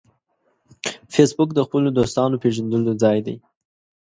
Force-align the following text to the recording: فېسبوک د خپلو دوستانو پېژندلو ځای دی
فېسبوک 1.13 1.49
د 1.55 1.59
خپلو 1.67 1.87
دوستانو 1.97 2.41
پېژندلو 2.43 2.91
ځای 3.03 3.17
دی 3.25 3.35